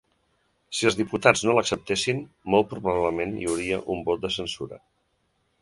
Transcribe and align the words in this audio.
Si 0.77 0.87
els 0.89 0.95
diputats 1.01 1.43
no 1.49 1.53
l’acceptessin, 1.57 2.23
molt 2.55 2.71
probablement 2.73 3.37
hi 3.43 3.49
hauria 3.53 3.81
un 3.97 4.05
vot 4.09 4.25
de 4.27 4.37
censura. 4.41 4.85